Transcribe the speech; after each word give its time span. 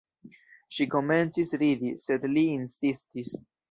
Ŝi 0.77 0.87
komencis 0.95 1.53
ridi, 1.67 1.95
sed 2.09 2.29
li 2.37 2.49
insistis. 2.59 3.41